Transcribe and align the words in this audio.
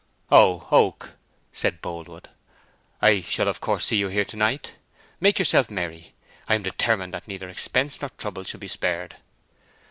"Oh, 0.31 0.67
Oak," 0.71 1.13
said 1.53 1.79
Boldwood. 1.79 2.27
"I 3.03 3.21
shall 3.21 3.47
of 3.47 3.61
course 3.61 3.85
see 3.85 3.97
you 3.97 4.07
here 4.07 4.25
to 4.25 4.35
night. 4.35 4.73
Make 5.19 5.37
yourself 5.37 5.69
merry. 5.69 6.15
I 6.47 6.55
am 6.55 6.63
determined 6.63 7.13
that 7.13 7.27
neither 7.27 7.49
expense 7.49 8.01
nor 8.01 8.09
trouble 8.09 8.43
shall 8.43 8.59
be 8.59 8.67
spared." 8.67 9.17